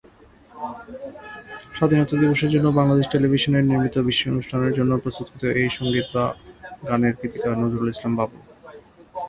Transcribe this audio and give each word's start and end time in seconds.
স্বাধীনতা 1.75 2.15
দিবসের 2.21 2.51
জন্য 2.53 2.67
বাংলাদেশ 2.79 3.05
টেলিভিশনের 3.09 3.67
নির্মিত 3.69 3.95
বিশেষ 4.07 4.25
অনুষ্ঠানের 4.27 4.75
জন্য 4.77 4.91
প্রস্তুতকৃত 5.03 5.43
এই 5.53 5.69
সঙ্গীত 5.77 6.07
বা 6.15 6.25
গানের 6.87 7.13
গীতিকার 7.19 7.59
নজরুল 7.61 7.89
ইসলাম 7.93 8.13
বাবু। 8.19 8.37